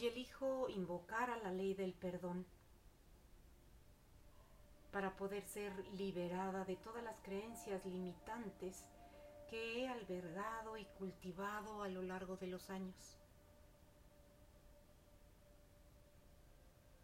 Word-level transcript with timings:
Hoy 0.00 0.06
elijo 0.06 0.70
invocar 0.70 1.28
a 1.28 1.36
la 1.36 1.52
ley 1.52 1.74
del 1.74 1.92
perdón 1.92 2.46
para 4.92 5.14
poder 5.14 5.46
ser 5.46 5.74
liberada 5.92 6.64
de 6.64 6.76
todas 6.76 7.04
las 7.04 7.16
creencias 7.22 7.84
limitantes 7.84 8.88
que 9.50 9.78
he 9.78 9.88
albergado 9.88 10.78
y 10.78 10.86
cultivado 10.86 11.82
a 11.82 11.88
lo 11.88 12.00
largo 12.00 12.38
de 12.38 12.46
los 12.46 12.70
años. 12.70 13.18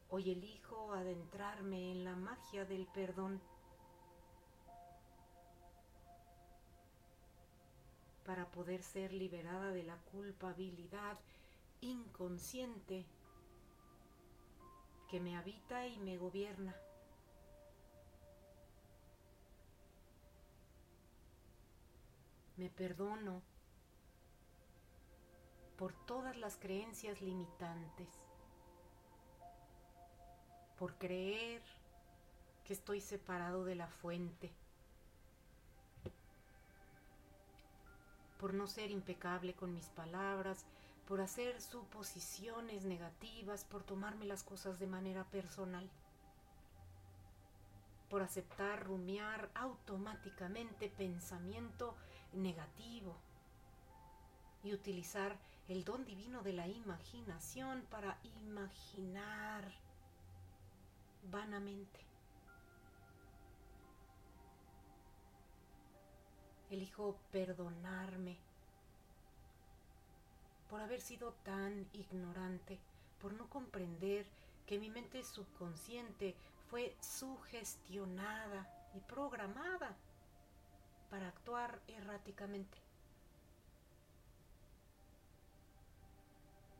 Hoy 0.08 0.30
elijo 0.30 0.94
adentrarme 0.94 1.92
en 1.92 2.02
la 2.02 2.16
magia 2.16 2.64
del 2.64 2.86
perdón 2.86 3.42
para 8.24 8.50
poder 8.52 8.82
ser 8.82 9.12
liberada 9.12 9.70
de 9.70 9.82
la 9.82 9.98
culpabilidad 10.10 11.18
inconsciente 11.80 13.06
que 15.08 15.20
me 15.20 15.36
habita 15.36 15.86
y 15.86 15.98
me 15.98 16.16
gobierna. 16.16 16.74
Me 22.56 22.70
perdono 22.70 23.42
por 25.76 25.92
todas 26.06 26.36
las 26.38 26.56
creencias 26.56 27.20
limitantes, 27.20 28.08
por 30.78 30.94
creer 30.94 31.62
que 32.64 32.72
estoy 32.72 33.00
separado 33.00 33.64
de 33.64 33.74
la 33.74 33.88
fuente, 33.88 34.50
por 38.40 38.54
no 38.54 38.66
ser 38.66 38.90
impecable 38.90 39.54
con 39.54 39.74
mis 39.74 39.88
palabras, 39.90 40.64
por 41.06 41.20
hacer 41.20 41.60
suposiciones 41.60 42.84
negativas, 42.84 43.64
por 43.64 43.84
tomarme 43.84 44.24
las 44.24 44.42
cosas 44.42 44.78
de 44.78 44.86
manera 44.86 45.24
personal, 45.24 45.88
por 48.10 48.22
aceptar, 48.22 48.84
rumiar 48.84 49.50
automáticamente 49.54 50.88
pensamiento 50.88 51.96
negativo 52.32 53.16
y 54.64 54.72
utilizar 54.72 55.38
el 55.68 55.84
don 55.84 56.04
divino 56.04 56.42
de 56.42 56.52
la 56.52 56.66
imaginación 56.66 57.82
para 57.90 58.18
imaginar 58.40 59.64
vanamente. 61.30 62.00
Elijo 66.70 67.16
perdonarme 67.30 68.38
por 70.68 70.80
haber 70.80 71.00
sido 71.00 71.32
tan 71.44 71.88
ignorante, 71.92 72.78
por 73.20 73.32
no 73.32 73.48
comprender 73.48 74.26
que 74.66 74.78
mi 74.78 74.90
mente 74.90 75.22
subconsciente 75.22 76.34
fue 76.68 76.96
sugestionada 77.00 78.68
y 78.94 79.00
programada 79.00 79.96
para 81.10 81.28
actuar 81.28 81.80
erráticamente. 81.86 82.78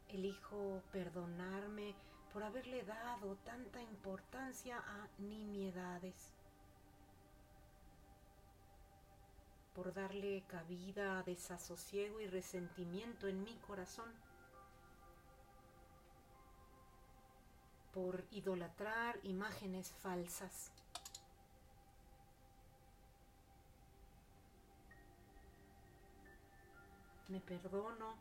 Elijo 0.08 0.82
perdonarme 0.92 1.94
por 2.32 2.42
haberle 2.42 2.82
dado 2.82 3.36
tanta 3.44 3.80
importancia 3.80 4.78
a 4.78 5.08
nimiedades, 5.18 6.32
por 9.76 9.92
darle 9.92 10.42
cabida 10.48 11.18
a 11.18 11.22
desasosiego 11.22 12.18
y 12.22 12.26
resentimiento 12.26 13.28
en 13.28 13.44
mi 13.44 13.54
corazón, 13.56 14.10
por 17.92 18.24
idolatrar 18.30 19.18
imágenes 19.22 19.92
falsas. 20.00 20.72
Me 27.28 27.40
perdono 27.40 28.14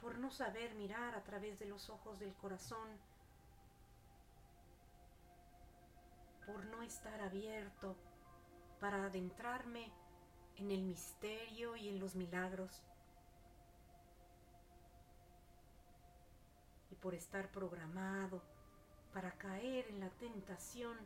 por 0.00 0.18
no 0.18 0.32
saber 0.32 0.74
mirar 0.74 1.14
a 1.14 1.22
través 1.22 1.60
de 1.60 1.66
los 1.66 1.88
ojos 1.90 2.18
del 2.18 2.34
corazón, 2.34 2.88
por 6.44 6.64
no 6.66 6.82
estar 6.82 7.20
abierto 7.20 7.94
para 8.80 9.04
adentrarme 9.04 9.90
en 10.56 10.70
el 10.70 10.82
misterio 10.82 11.76
y 11.76 11.88
en 11.88 11.98
los 11.98 12.14
milagros, 12.14 12.82
y 16.90 16.94
por 16.96 17.14
estar 17.14 17.50
programado 17.50 18.42
para 19.12 19.32
caer 19.32 19.86
en 19.88 20.00
la 20.00 20.10
tentación 20.10 20.96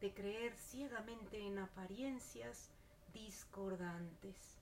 de 0.00 0.14
creer 0.14 0.56
ciegamente 0.56 1.40
en 1.40 1.58
apariencias 1.58 2.70
discordantes, 3.12 4.58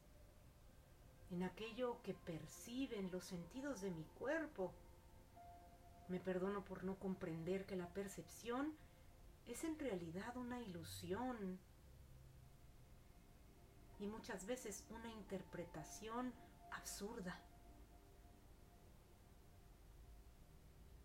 en 1.31 1.43
aquello 1.43 2.01
que 2.03 2.15
perciben 2.15 3.11
los 3.11 3.25
sentidos 3.25 3.81
de 3.81 3.91
mi 3.91 4.05
cuerpo. 4.19 4.73
Me 6.09 6.21
perdono 6.21 6.65
por 6.65 6.85
no 6.85 6.95
comprender 6.97 7.67
que 7.67 7.77
la 7.77 7.89
percepción 7.89 8.73
es 9.47 9.65
en 9.65 9.79
realidad 9.79 10.37
una 10.37 10.61
ilusión 10.61 11.59
y 13.99 14.07
muchas 14.07 14.47
veces 14.47 14.85
una 14.91 15.11
interpretación 15.11 16.33
absurda. 16.73 17.41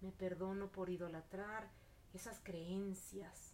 Me 0.01 0.11
perdono 0.11 0.71
por 0.71 0.89
idolatrar 0.89 1.69
esas 2.13 2.39
creencias 2.39 3.53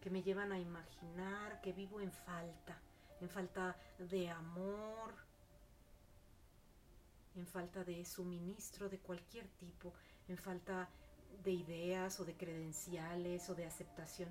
que 0.00 0.10
me 0.10 0.22
llevan 0.22 0.52
a 0.52 0.58
imaginar 0.58 1.60
que 1.60 1.72
vivo 1.72 2.00
en 2.00 2.12
falta, 2.12 2.80
en 3.20 3.28
falta 3.28 3.76
de 3.98 4.30
amor, 4.30 5.14
en 7.34 7.46
falta 7.46 7.82
de 7.82 8.04
suministro 8.04 8.88
de 8.88 9.00
cualquier 9.00 9.48
tipo, 9.48 9.92
en 10.28 10.38
falta 10.38 10.88
de 10.88 11.05
ideas 11.44 12.18
o 12.20 12.24
de 12.24 12.34
credenciales 12.34 13.48
o 13.48 13.54
de 13.54 13.66
aceptación. 13.66 14.28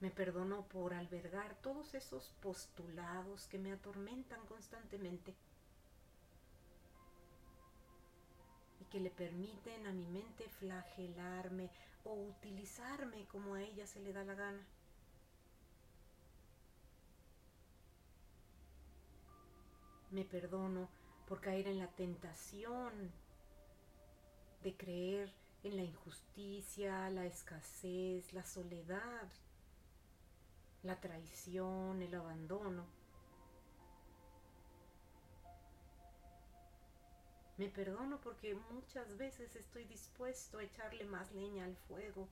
Me 0.00 0.10
perdono 0.10 0.66
por 0.68 0.94
albergar 0.94 1.56
todos 1.60 1.94
esos 1.94 2.32
postulados 2.40 3.48
que 3.48 3.58
me 3.58 3.72
atormentan 3.72 4.44
constantemente 4.46 5.34
y 8.80 8.84
que 8.84 9.00
le 9.00 9.10
permiten 9.10 9.86
a 9.86 9.92
mi 9.92 10.06
mente 10.06 10.48
flagelarme 10.48 11.70
o 12.04 12.14
utilizarme 12.14 13.26
como 13.26 13.54
a 13.54 13.62
ella 13.62 13.86
se 13.86 14.00
le 14.00 14.12
da 14.12 14.22
la 14.24 14.34
gana. 14.34 14.66
Me 20.10 20.24
perdono 20.24 20.88
por 21.26 21.40
caer 21.40 21.66
en 21.66 21.78
la 21.78 21.88
tentación 21.88 23.12
de 24.62 24.76
creer 24.76 25.32
en 25.62 25.76
la 25.76 25.82
injusticia, 25.82 27.10
la 27.10 27.26
escasez, 27.26 28.32
la 28.32 28.44
soledad, 28.44 29.28
la 30.82 31.00
traición, 31.00 32.02
el 32.02 32.14
abandono. 32.14 32.86
Me 37.56 37.68
perdono 37.68 38.20
porque 38.20 38.54
muchas 38.72 39.16
veces 39.16 39.56
estoy 39.56 39.84
dispuesto 39.84 40.58
a 40.58 40.62
echarle 40.62 41.04
más 41.04 41.32
leña 41.32 41.64
al 41.64 41.76
fuego. 41.76 42.28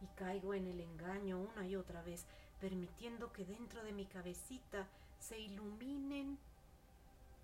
Y 0.00 0.06
caigo 0.14 0.54
en 0.54 0.68
el 0.68 0.80
engaño 0.80 1.40
una 1.40 1.66
y 1.66 1.74
otra 1.74 2.02
vez, 2.02 2.26
permitiendo 2.60 3.32
que 3.32 3.44
dentro 3.44 3.82
de 3.82 3.92
mi 3.92 4.06
cabecita 4.06 4.86
se 5.22 5.38
iluminen 5.38 6.36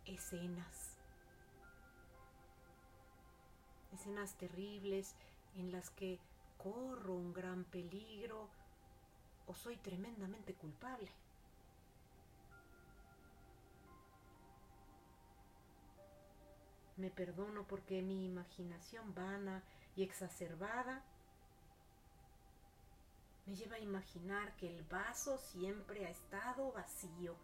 escenas. 0.04 0.96
Escenas 3.92 4.34
terribles 4.34 5.14
en 5.54 5.70
las 5.70 5.90
que 5.90 6.18
corro 6.56 7.14
un 7.14 7.32
gran 7.32 7.64
peligro 7.64 8.48
o 9.46 9.54
soy 9.54 9.76
tremendamente 9.76 10.54
culpable. 10.54 11.08
Me 16.96 17.10
perdono 17.10 17.64
porque 17.64 18.02
mi 18.02 18.24
imaginación 18.24 19.14
vana 19.14 19.62
y 19.94 20.02
exacerbada 20.02 21.04
me 23.46 23.54
lleva 23.54 23.76
a 23.76 23.80
imaginar 23.80 24.56
que 24.56 24.68
el 24.68 24.82
vaso 24.82 25.38
siempre 25.38 26.06
ha 26.06 26.10
estado 26.10 26.72
vacío 26.72 27.36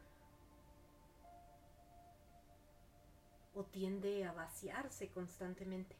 o 3.54 3.64
tiende 3.64 4.24
a 4.24 4.32
vaciarse 4.32 5.08
constantemente. 5.08 5.96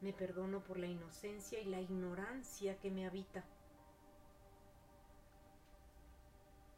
Me 0.00 0.12
perdono 0.12 0.60
por 0.60 0.78
la 0.78 0.86
inocencia 0.86 1.60
y 1.60 1.64
la 1.64 1.80
ignorancia 1.80 2.78
que 2.78 2.90
me 2.90 3.06
habita. 3.06 3.44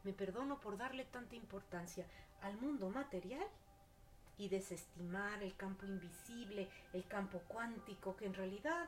Me 0.03 0.13
perdono 0.13 0.59
por 0.59 0.77
darle 0.77 1.05
tanta 1.05 1.35
importancia 1.35 2.05
al 2.41 2.57
mundo 2.57 2.89
material 2.89 3.45
y 4.37 4.47
desestimar 4.47 5.43
el 5.43 5.55
campo 5.55 5.85
invisible, 5.85 6.69
el 6.93 7.05
campo 7.05 7.39
cuántico, 7.47 8.15
que 8.15 8.25
en 8.25 8.33
realidad 8.33 8.87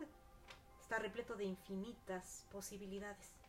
está 0.82 0.98
repleto 0.98 1.36
de 1.36 1.44
infinitas 1.44 2.48
posibilidades. 2.52 3.41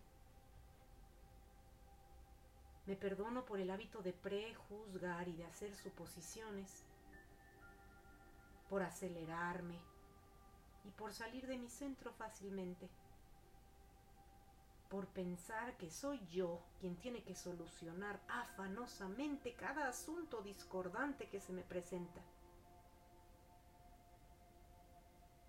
Me 2.86 2.96
perdono 2.96 3.44
por 3.44 3.60
el 3.60 3.70
hábito 3.70 4.02
de 4.02 4.12
prejuzgar 4.12 5.28
y 5.28 5.36
de 5.36 5.44
hacer 5.44 5.74
suposiciones, 5.76 6.84
por 8.68 8.82
acelerarme 8.82 9.78
y 10.84 10.90
por 10.90 11.12
salir 11.12 11.46
de 11.46 11.58
mi 11.58 11.68
centro 11.68 12.12
fácilmente, 12.12 12.88
por 14.88 15.06
pensar 15.06 15.76
que 15.76 15.90
soy 15.90 16.20
yo 16.26 16.60
quien 16.80 16.96
tiene 16.96 17.22
que 17.22 17.36
solucionar 17.36 18.20
afanosamente 18.28 19.54
cada 19.54 19.88
asunto 19.88 20.42
discordante 20.42 21.28
que 21.28 21.40
se 21.40 21.52
me 21.52 21.62
presenta. 21.62 22.20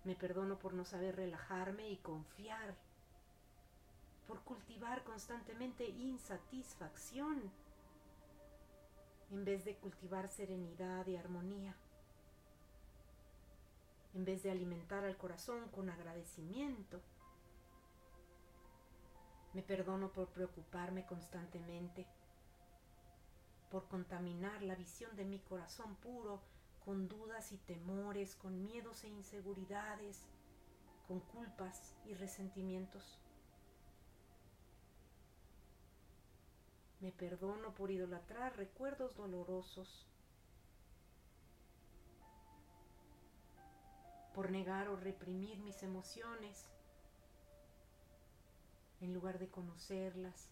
Me 0.04 0.14
perdono 0.14 0.58
por 0.58 0.72
no 0.72 0.84
saber 0.84 1.16
relajarme 1.16 1.90
y 1.90 1.96
confiar 1.96 2.74
por 4.26 4.42
cultivar 4.42 5.04
constantemente 5.04 5.88
insatisfacción 5.88 7.52
en 9.30 9.44
vez 9.44 9.64
de 9.64 9.76
cultivar 9.76 10.28
serenidad 10.28 11.06
y 11.06 11.16
armonía, 11.16 11.74
en 14.14 14.24
vez 14.24 14.42
de 14.42 14.50
alimentar 14.50 15.04
al 15.04 15.16
corazón 15.16 15.68
con 15.70 15.90
agradecimiento. 15.90 17.00
Me 19.52 19.62
perdono 19.62 20.12
por 20.12 20.28
preocuparme 20.28 21.04
constantemente, 21.06 22.06
por 23.70 23.88
contaminar 23.88 24.62
la 24.62 24.74
visión 24.74 25.16
de 25.16 25.24
mi 25.24 25.38
corazón 25.40 25.96
puro 25.96 26.40
con 26.84 27.08
dudas 27.08 27.50
y 27.52 27.56
temores, 27.58 28.36
con 28.36 28.62
miedos 28.62 29.04
e 29.04 29.08
inseguridades, 29.08 30.26
con 31.08 31.20
culpas 31.20 31.94
y 32.04 32.14
resentimientos. 32.14 33.23
Me 37.04 37.12
perdono 37.12 37.74
por 37.74 37.90
idolatrar 37.90 38.56
recuerdos 38.56 39.14
dolorosos, 39.14 40.06
por 44.34 44.50
negar 44.50 44.88
o 44.88 44.96
reprimir 44.96 45.58
mis 45.58 45.82
emociones 45.82 46.64
en 49.02 49.12
lugar 49.12 49.38
de 49.38 49.48
conocerlas. 49.48 50.48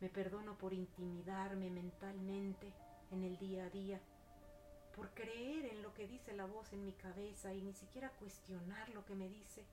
Me 0.00 0.08
perdono 0.08 0.58
por 0.58 0.72
intimidarme 0.72 1.70
mentalmente 1.70 2.72
en 3.12 3.22
el 3.22 3.38
día 3.38 3.66
a 3.66 3.70
día, 3.70 4.00
por 4.96 5.10
creer 5.10 5.66
en 5.66 5.82
lo 5.82 5.94
que 5.94 6.08
dice 6.08 6.32
la 6.32 6.46
voz 6.46 6.72
en 6.72 6.84
mi 6.84 6.92
cabeza 6.92 7.54
y 7.54 7.62
ni 7.62 7.72
siquiera 7.72 8.10
cuestionar 8.18 8.88
lo 8.88 9.04
que 9.04 9.14
me 9.14 9.28
dice. 9.28 9.64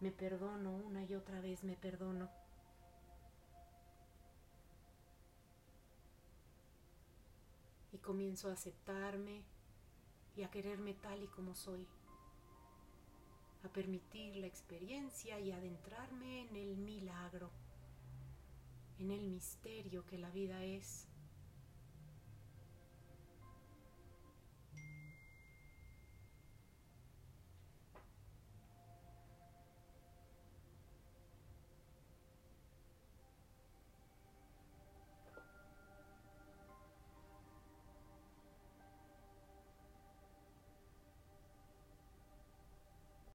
Me 0.00 0.10
perdono 0.10 0.72
una 0.72 1.04
y 1.04 1.14
otra 1.14 1.42
vez, 1.42 1.62
me 1.62 1.76
perdono. 1.76 2.30
Y 7.92 7.98
comienzo 7.98 8.48
a 8.48 8.54
aceptarme 8.54 9.42
y 10.36 10.42
a 10.42 10.50
quererme 10.50 10.94
tal 10.94 11.22
y 11.22 11.26
como 11.26 11.54
soy. 11.54 11.86
A 13.62 13.68
permitir 13.68 14.36
la 14.36 14.46
experiencia 14.46 15.38
y 15.38 15.52
adentrarme 15.52 16.48
en 16.48 16.56
el 16.56 16.78
milagro, 16.78 17.50
en 18.98 19.10
el 19.10 19.28
misterio 19.28 20.06
que 20.06 20.16
la 20.16 20.30
vida 20.30 20.64
es. 20.64 21.09